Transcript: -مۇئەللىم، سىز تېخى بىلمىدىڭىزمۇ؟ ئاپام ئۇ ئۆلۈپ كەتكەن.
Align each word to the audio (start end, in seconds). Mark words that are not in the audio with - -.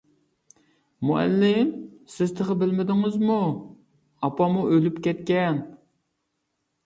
-مۇئەللىم، 1.07 1.67
سىز 2.13 2.33
تېخى 2.39 2.55
بىلمىدىڭىزمۇ؟ 2.63 3.37
ئاپام 4.29 4.57
ئۇ 4.61 4.63
ئۆلۈپ 4.77 4.97
كەتكەن. 5.09 5.61